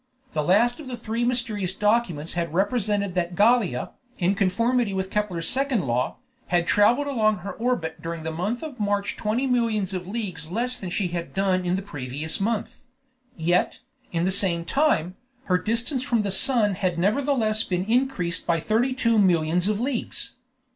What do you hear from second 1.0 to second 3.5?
mysterious documents had represented that